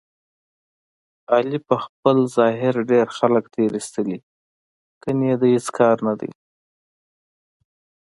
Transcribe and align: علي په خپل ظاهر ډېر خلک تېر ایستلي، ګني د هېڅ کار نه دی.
علي 1.33 1.59
په 1.67 1.75
خپل 1.85 2.17
ظاهر 2.37 2.73
ډېر 2.91 3.07
خلک 3.17 3.43
تېر 3.55 3.71
ایستلي، 3.77 4.19
ګني 5.03 5.31
د 5.41 5.43
هېڅ 5.53 5.67
کار 5.77 5.97
نه 6.07 6.13
دی. 6.19 6.31